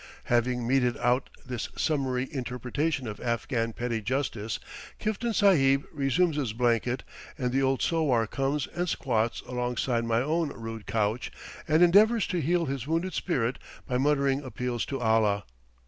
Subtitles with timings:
[0.23, 4.59] Having meted our this summary interpretation of Afghan petty justice,
[4.97, 7.03] Kiftan Sahib resumes his blanket,
[7.37, 11.31] and the old sowar comes and squats alongside my own rude couch,
[11.67, 15.43] and endeavors to heal his wounded spirit by muttering appeals to Allah.